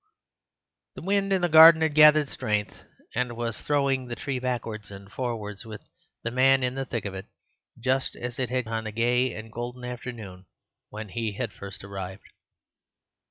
The 0.95 1.03
wind 1.03 1.31
in 1.31 1.43
the 1.43 1.47
garden 1.47 1.83
had 1.83 1.93
gathered 1.93 2.27
strength, 2.29 2.73
and 3.13 3.37
was 3.37 3.61
throwing 3.61 4.07
the 4.07 4.15
tree 4.15 4.39
backwards 4.39 4.89
and 4.89 5.11
forwards 5.11 5.63
with 5.63 5.81
the 6.23 6.31
man 6.31 6.63
in 6.63 6.73
the 6.73 6.85
thick 6.85 7.05
of 7.05 7.13
it, 7.13 7.27
just 7.79 8.15
as 8.15 8.39
it 8.39 8.49
had 8.49 8.67
on 8.67 8.85
the 8.85 8.91
gay 8.91 9.31
and 9.35 9.51
golden 9.53 9.83
afternoon 9.85 10.47
when 10.89 11.09
he 11.09 11.33
had 11.33 11.53
first 11.53 11.83
arrived. 11.83 12.27